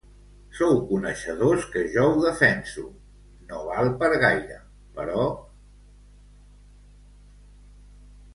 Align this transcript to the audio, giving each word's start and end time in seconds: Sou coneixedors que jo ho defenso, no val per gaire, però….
Sou 0.59 0.71
coneixedors 0.91 1.67
que 1.75 1.83
jo 1.95 2.05
ho 2.13 2.15
defenso, 2.23 2.85
no 3.51 3.61
val 3.67 3.91
per 4.01 4.09
gaire, 4.25 4.57
però…. 4.97 5.29